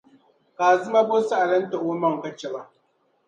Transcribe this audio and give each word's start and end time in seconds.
Ka 0.57 0.63
Azima 0.73 1.01
bo 1.07 1.17
saɣili 1.29 1.57
n-taɣi 1.61 1.87
o 1.93 1.95
maŋ’ 2.01 2.15
ka 2.23 2.29
chɛ 2.39 2.47
ba. 2.53 2.61